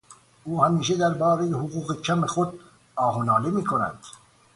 او 0.43 0.63
همیشه 0.65 0.97
دربارهی 0.97 1.51
حقوق 1.51 2.01
کم 2.01 2.25
خود 2.25 2.59
آه 2.95 3.17
و 3.19 3.23
ناله 3.23 3.49
میکند. 3.49 3.99